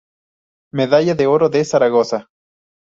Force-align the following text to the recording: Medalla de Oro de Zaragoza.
Medalla 0.73 1.13
de 1.13 1.27
Oro 1.27 1.49
de 1.49 1.63
Zaragoza. 1.63 2.27